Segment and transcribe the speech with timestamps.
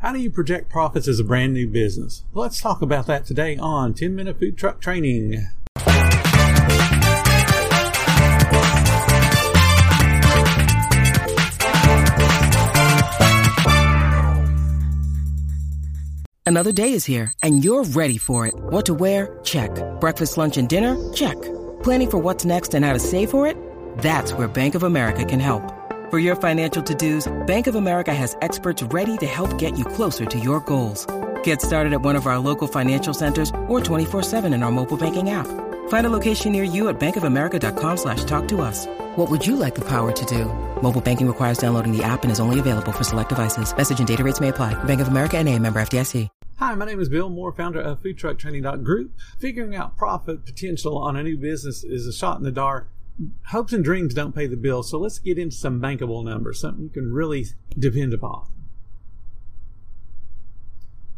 [0.00, 2.22] How do you project profits as a brand new business?
[2.32, 5.48] Let's talk about that today on 10 Minute Food Truck Training.
[16.46, 18.54] Another day is here, and you're ready for it.
[18.54, 19.40] What to wear?
[19.42, 19.70] Check.
[20.00, 20.94] Breakfast, lunch, and dinner?
[21.12, 21.36] Check.
[21.82, 23.56] Planning for what's next and how to save for it?
[23.98, 25.77] That's where Bank of America can help.
[26.10, 30.24] For your financial to-dos, Bank of America has experts ready to help get you closer
[30.24, 31.06] to your goals.
[31.42, 35.28] Get started at one of our local financial centers or 24-7 in our mobile banking
[35.28, 35.46] app.
[35.88, 38.86] Find a location near you at bankofamerica.com slash talk to us.
[39.16, 40.46] What would you like the power to do?
[40.82, 43.76] Mobile banking requires downloading the app and is only available for select devices.
[43.76, 44.82] Message and data rates may apply.
[44.84, 46.30] Bank of America and a member FDIC.
[46.56, 49.12] Hi, my name is Bill Moore, founder of FoodTruckTraining.group.
[49.38, 52.88] Figuring out profit potential on a new business is a shot in the dark.
[53.46, 56.84] Hopes and dreams don't pay the bill, so let's get into some bankable numbers, something
[56.84, 58.46] you can really depend upon.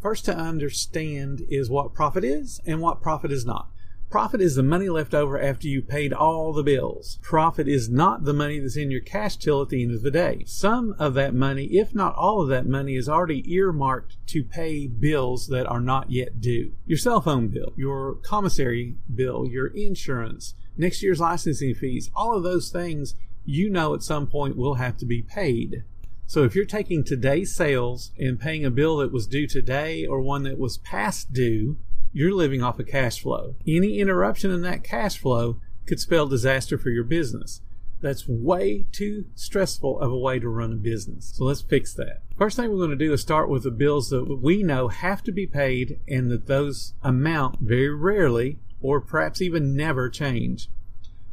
[0.00, 3.68] First to understand is what profit is and what profit is not.
[4.10, 7.20] Profit is the money left over after you paid all the bills.
[7.22, 10.10] Profit is not the money that's in your cash till at the end of the
[10.10, 10.42] day.
[10.46, 14.88] Some of that money, if not all of that money, is already earmarked to pay
[14.88, 16.72] bills that are not yet due.
[16.86, 22.42] Your cell phone bill, your commissary bill, your insurance, next year's licensing fees, all of
[22.42, 25.84] those things you know at some point will have to be paid.
[26.26, 30.20] So if you're taking today's sales and paying a bill that was due today or
[30.20, 31.78] one that was past due,
[32.12, 33.56] you're living off of cash flow.
[33.66, 37.62] Any interruption in that cash flow could spell disaster for your business.
[38.00, 41.32] That's way too stressful of a way to run a business.
[41.34, 42.22] So let's fix that.
[42.38, 45.22] First thing we're going to do is start with the bills that we know have
[45.24, 50.68] to be paid and that those amount very rarely or perhaps even never change.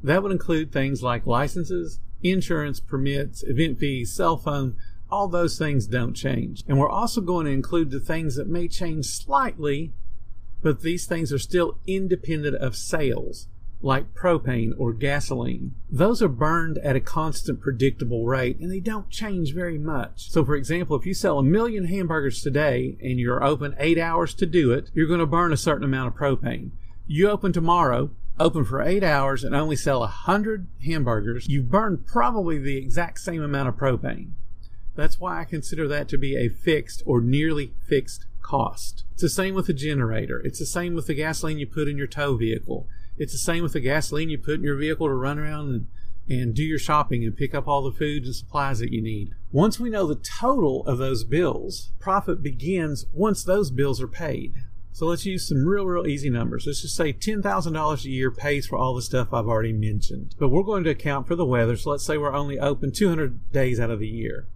[0.04, 4.76] That would include things like licenses, insurance, permits, event fees, cell phone,
[5.10, 6.64] all those things don't change.
[6.68, 9.94] And we're also going to include the things that may change slightly
[10.62, 13.48] but these things are still independent of sales,
[13.82, 15.76] like propane or gasoline.
[15.90, 20.32] Those are burned at a constant predictable rate and they don't change very much.
[20.32, 24.34] So, for example, if you sell a million hamburgers today and you're open eight hours
[24.36, 26.72] to do it, you're going to burn a certain amount of propane.
[27.10, 32.06] You open tomorrow, open for eight hours and only sell a hundred hamburgers, you've burned
[32.06, 34.32] probably the exact same amount of propane.
[34.94, 39.06] That's why I consider that to be a fixed or nearly fixed cost.
[39.14, 40.42] It's the same with the generator.
[40.44, 42.88] It's the same with the gasoline you put in your tow vehicle.
[43.18, 45.88] It's the same with the gasoline you put in your vehicle to run around and,
[46.28, 49.32] and do your shopping and pick up all the food and supplies that you need.
[49.54, 54.56] Once we know the total of those bills, profit begins once those bills are paid.
[54.98, 56.66] So let's use some real, real easy numbers.
[56.66, 60.34] Let's just say $10,000 a year pays for all the stuff I've already mentioned.
[60.40, 61.78] But we're going to account for the weather.
[61.78, 64.48] So let's say we're only open 200 days out of the year.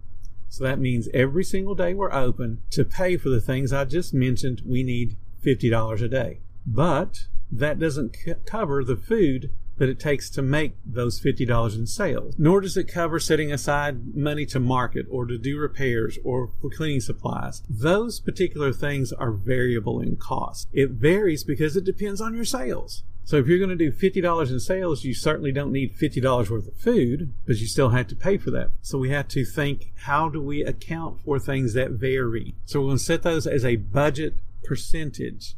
[0.48, 4.12] So that means every single day we're open to pay for the things I just
[4.12, 5.16] mentioned, we need
[5.46, 6.40] $50 a day.
[6.66, 11.86] But that doesn't c- cover the food that it takes to make those $50 in
[11.86, 12.34] sales.
[12.38, 16.70] Nor does it cover setting aside money to market or to do repairs or for
[16.70, 17.62] cleaning supplies.
[17.68, 20.68] Those particular things are variable in cost.
[20.72, 23.02] It varies because it depends on your sales.
[23.24, 26.68] So if you're going to do $50 in sales, you certainly don't need $50 worth
[26.68, 28.70] of food, but you still have to pay for that.
[28.82, 32.54] So we have to think, how do we account for things that vary?
[32.66, 34.34] So we're going to set those as a budget
[34.64, 35.54] percentage.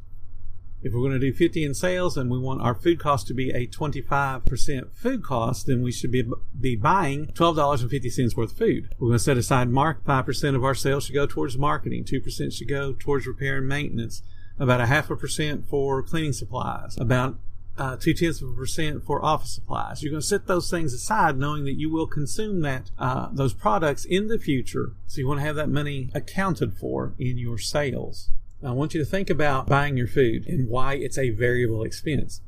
[0.84, 3.34] If we're going to do 50 in sales and we want our food cost to
[3.34, 6.24] be a 25% food cost, then we should be,
[6.60, 8.94] be buying $12.50 worth of food.
[8.98, 12.52] We're going to set aside mark 5% of our sales should go towards marketing, 2%
[12.52, 14.20] should go towards repair and maintenance,
[14.58, 17.38] about a half a percent for cleaning supplies, about
[17.78, 20.02] uh, two tenths of a percent for office supplies.
[20.02, 23.54] You're going to set those things aside, knowing that you will consume that uh, those
[23.54, 24.92] products in the future.
[25.06, 28.30] So you want to have that money accounted for in your sales.
[28.64, 32.40] I want you to think about buying your food and why it's a variable expense.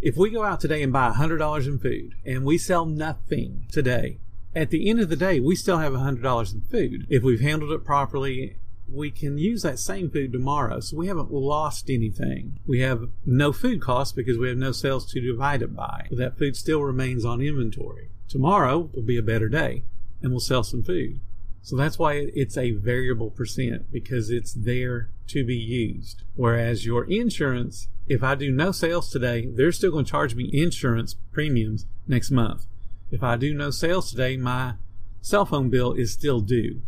[0.00, 4.18] If we go out today and buy $100 in food and we sell nothing today,
[4.54, 7.06] at the end of the day, we still have $100 in food.
[7.08, 8.56] If we've handled it properly
[8.88, 10.80] we can use that same food tomorrow.
[10.80, 12.58] So we haven't lost anything.
[12.66, 16.06] We have no food costs because we have no sales to divide it by.
[16.08, 18.10] But that food still remains on inventory.
[18.28, 19.84] Tomorrow will be a better day
[20.22, 21.20] and we'll sell some food.
[21.64, 26.22] So that's why it's a variable percent because it's there to be used.
[26.36, 30.50] Whereas your insurance, if I do no sales today, they're still going to charge me
[30.52, 32.66] insurance premiums next month.
[33.10, 34.74] If I do no sales today, my
[35.22, 36.82] cell phone bill is still due.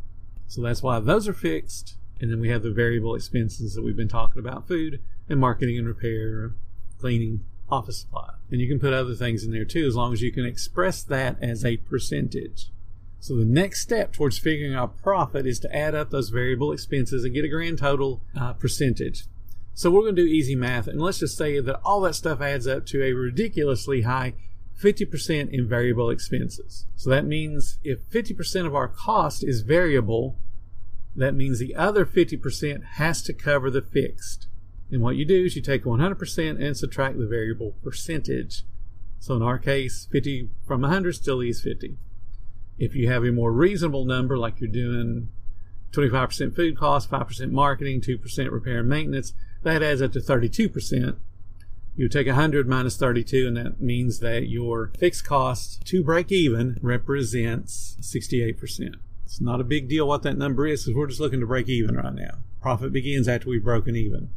[0.46, 1.96] So that's why those are fixed.
[2.20, 5.78] And then we have the variable expenses that we've been talking about food and marketing
[5.78, 6.52] and repair,
[7.00, 8.34] cleaning, office supply.
[8.50, 11.02] And you can put other things in there too, as long as you can express
[11.04, 12.70] that as a percentage.
[13.20, 17.24] So the next step towards figuring out profit is to add up those variable expenses
[17.24, 19.24] and get a grand total uh, percentage.
[19.74, 22.40] So we're going to do easy math and let's just say that all that stuff
[22.40, 24.34] adds up to a ridiculously high
[24.80, 26.86] 50% in variable expenses.
[26.94, 30.38] So that means if 50% of our cost is variable,
[31.14, 34.48] that means the other 50% has to cover the fixed.
[34.90, 38.64] And what you do is you take 100% and subtract the variable percentage.
[39.18, 41.96] So in our case, 50 from 100 still leaves 50.
[42.78, 45.28] If you have a more reasonable number, like you're doing
[45.92, 49.32] 25% food cost, 5% marketing, 2% repair and maintenance,
[49.62, 51.16] that adds up to 32%.
[51.96, 56.78] You take 100 minus 32, and that means that your fixed cost to break even
[56.82, 58.96] represents 68%.
[59.24, 61.68] It's not a big deal what that number is because we're just looking to break
[61.68, 62.38] even right now.
[62.60, 64.28] Profit begins after we've broken even.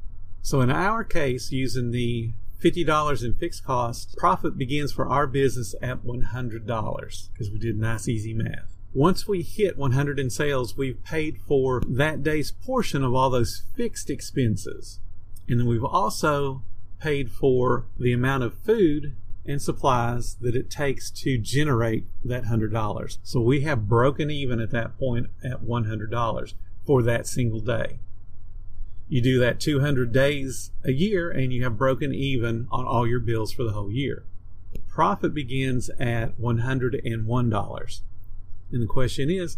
[0.42, 2.32] So in our case, using the
[2.62, 8.08] $50 in fixed costs, profit begins for our business at $100 because we did nice
[8.08, 8.76] easy math.
[8.94, 13.64] Once we hit 100 in sales, we've paid for that day's portion of all those
[13.76, 15.00] fixed expenses.
[15.48, 16.64] And then we've also
[17.00, 19.16] paid for the amount of food
[19.46, 23.18] and supplies that it takes to generate that $100.
[23.24, 26.54] So we have broken even at that point at $100
[26.86, 28.00] for that single day.
[29.10, 33.20] You do that 200 days a year and you have broken even on all your
[33.20, 34.24] bills for the whole year.
[34.88, 38.02] Profit begins at $101.
[38.72, 39.58] And the question is,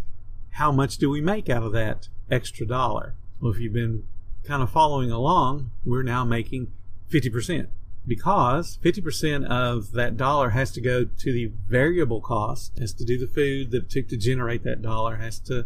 [0.51, 3.15] how much do we make out of that extra dollar?
[3.42, 4.06] Well, if you've been
[4.45, 6.71] kind of following along, we're now making
[7.09, 7.68] 50%
[8.07, 13.18] because 50% of that dollar has to go to the variable cost, has to do
[13.18, 15.65] the food that took to generate that dollar, has to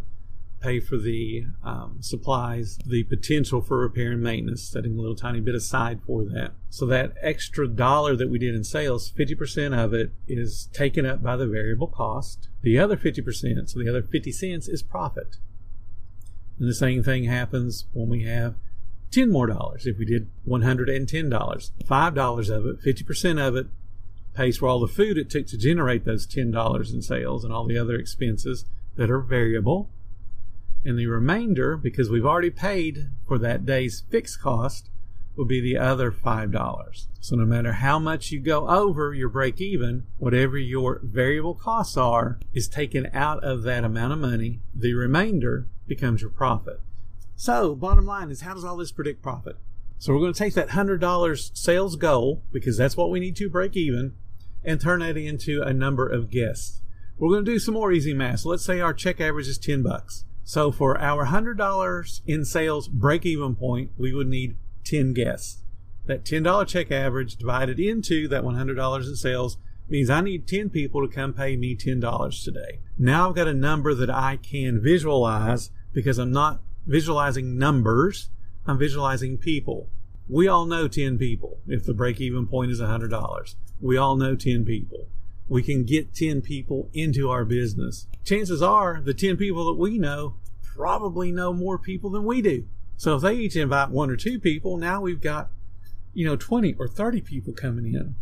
[0.66, 5.40] pay for the um, supplies, the potential for repair and maintenance, setting a little tiny
[5.40, 6.54] bit aside for that.
[6.70, 11.22] So that extra dollar that we did in sales, 50% of it is taken up
[11.22, 12.50] by the variable cost.
[12.64, 15.38] The other 50%, so the other 50 cents is profit.
[16.58, 18.56] And the same thing happens when we have
[19.12, 19.86] 10 more dollars.
[19.86, 23.68] If we did $110, $5 of it, 50% of it
[24.34, 27.68] pays for all the food it took to generate those $10 in sales and all
[27.68, 28.66] the other expenses
[28.96, 29.92] that are variable.
[30.86, 34.92] And the remainder, because we've already paid for that day's fixed cost,
[35.36, 37.08] will be the other $5.
[37.20, 41.98] So no matter how much you go over your break even, whatever your variable costs
[41.98, 44.62] are is taken out of that amount of money.
[44.74, 46.80] The remainder becomes your profit.
[47.36, 49.58] So, bottom line is how does all this predict profit?
[49.98, 53.50] So, we're going to take that $100 sales goal, because that's what we need to
[53.50, 54.14] break even,
[54.64, 56.82] and turn that into a number of guests.
[57.18, 58.42] We're going to do some more easy math.
[58.42, 60.26] So let's say our check average is 10 bucks.
[60.48, 65.64] So for our $100 in sales break even point, we would need 10 guests.
[66.06, 69.58] That $10 check average divided into that $100 in sales
[69.90, 72.80] means I need 10 people to come pay me $10 today.
[72.96, 78.30] Now I've got a number that I can visualize because I'm not visualizing numbers,
[78.68, 79.90] I'm visualizing people.
[80.30, 83.56] We all know 10 people if the break even point is $100.
[83.82, 85.08] We all know 10 people.
[85.48, 88.08] We can get 10 people into our business.
[88.24, 90.36] Chances are the 10 people that we know
[90.76, 92.68] probably know more people than we do.
[92.98, 95.50] So if they each invite one or two people, now we've got,
[96.14, 98.16] you know, 20 or 30 people coming in.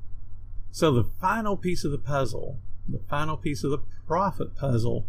[0.71, 5.05] So the final piece of the puzzle, the final piece of the profit puzzle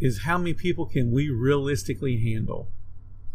[0.00, 2.68] is how many people can we realistically handle?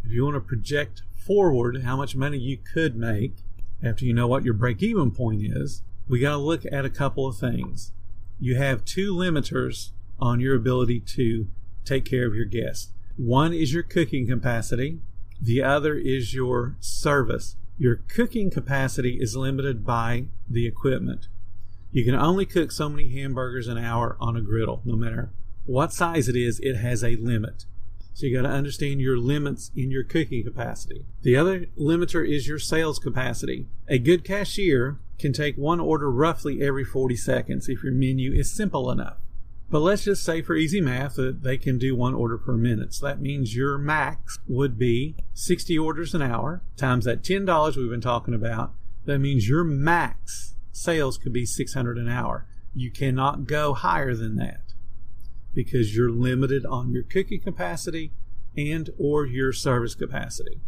[0.03, 3.35] If you want to project forward how much money you could make
[3.83, 6.89] after you know what your break even point is, we got to look at a
[6.89, 7.91] couple of things.
[8.39, 11.47] You have two limiters on your ability to
[11.85, 12.91] take care of your guests.
[13.15, 14.99] One is your cooking capacity,
[15.41, 17.55] the other is your service.
[17.77, 21.27] Your cooking capacity is limited by the equipment.
[21.91, 25.31] You can only cook so many hamburgers an hour on a griddle, no matter
[25.65, 27.65] what size it is, it has a limit.
[28.13, 31.05] So you got to understand your limits in your cooking capacity.
[31.21, 33.67] The other limiter is your sales capacity.
[33.87, 38.53] A good cashier can take one order roughly every 40 seconds if your menu is
[38.53, 39.17] simple enough.
[39.69, 42.93] But let's just say for easy math that they can do one order per minute.
[42.93, 47.89] So that means your max would be 60 orders an hour times that $10 we've
[47.89, 48.73] been talking about.
[49.05, 52.47] That means your max sales could be 600 an hour.
[52.73, 54.73] You cannot go higher than that
[55.53, 58.11] because you're limited on your cooking capacity
[58.55, 60.61] and or your service capacity.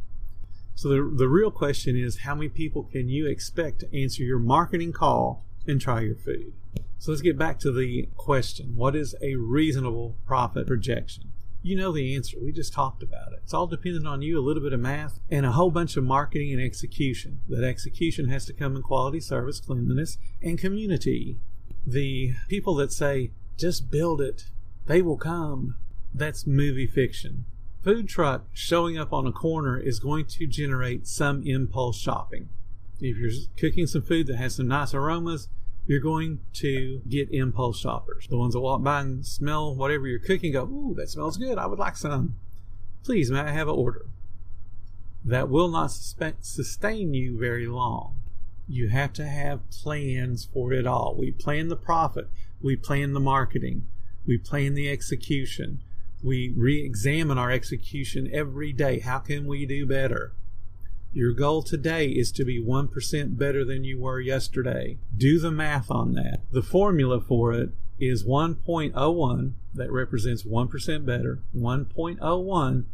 [0.80, 4.40] So the, the real question is how many people can you expect to answer your
[4.40, 6.54] marketing call and try your food?
[6.98, 8.78] So let's get back to the question.
[8.78, 11.34] What is a reasonable profit projection?
[11.62, 12.38] You know the answer.
[12.42, 13.42] We just talked about it.
[13.44, 16.06] It's all dependent on you, a little bit of math, and a whole bunch of
[16.06, 17.42] marketing and execution.
[17.50, 21.40] That execution has to come in quality service, cleanliness, and community.
[21.86, 24.46] The people that say, just build it,
[24.86, 25.76] They will come.
[26.14, 27.44] That's movie fiction.
[27.82, 32.50] Food truck showing up on a corner is going to generate some impulse shopping.
[33.00, 35.48] If you're cooking some food that has some nice aromas,
[35.86, 38.28] you're going to get impulse shoppers.
[38.30, 41.58] The ones that walk by and smell whatever you're cooking go, ooh, that smells good.
[41.58, 42.36] I would like some.
[43.04, 44.08] Please, may I have an order?
[45.24, 48.20] That will not sustain you very long.
[48.68, 51.16] You have to have plans for it all.
[51.18, 52.30] We plan the profit.
[52.62, 53.88] We plan the marketing.
[54.28, 55.80] We plan the execution.
[56.22, 59.00] We re examine our execution every day.
[59.00, 60.34] How can we do better?
[61.12, 65.00] Your goal today is to be 1% better than you were yesterday.
[65.16, 66.42] Do the math on that.
[66.52, 72.86] The formula for it is 1.01, that represents 1% better, 1.01,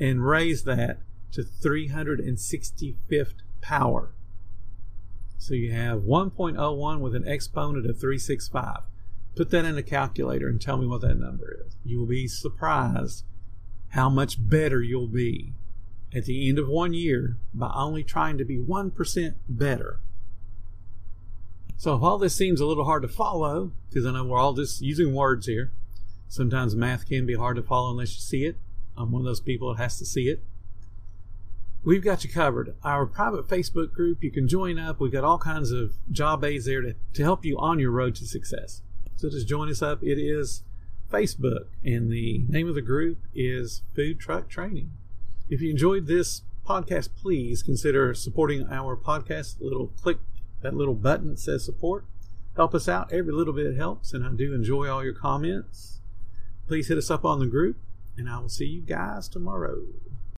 [0.00, 0.98] and raise that
[1.32, 4.12] to 365th power.
[5.36, 8.80] So you have 1.01 with an exponent of 365.
[9.36, 11.76] Put that in a calculator and tell me what that number is.
[11.84, 13.24] You will be surprised
[13.90, 15.52] how much better you'll be
[16.14, 20.00] at the end of one year by only trying to be 1% better.
[21.76, 24.54] So if all this seems a little hard to follow, because I know we're all
[24.54, 25.70] just using words here,
[26.28, 28.56] sometimes math can be hard to follow unless you see it.
[28.96, 30.42] I'm one of those people that has to see it.
[31.84, 32.74] We've got you covered.
[32.82, 34.98] Our private Facebook group, you can join up.
[34.98, 38.16] We've got all kinds of job aids there to, to help you on your road
[38.16, 38.82] to success.
[39.18, 40.00] So just join us up.
[40.04, 40.62] It is
[41.12, 44.92] Facebook, and the name of the group is Food Truck Training.
[45.50, 49.60] If you enjoyed this podcast, please consider supporting our podcast.
[49.60, 50.18] Little click
[50.62, 52.04] that little button that says support.
[52.54, 53.12] Help us out.
[53.12, 55.98] Every little bit helps, and I do enjoy all your comments.
[56.68, 57.76] Please hit us up on the group,
[58.16, 59.80] and I will see you guys tomorrow.